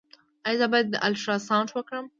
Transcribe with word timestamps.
ایا 0.47 0.57
زه 0.59 0.65
باید 0.71 0.89
الټراساونډ 1.05 1.69
وکړم؟ 1.73 2.05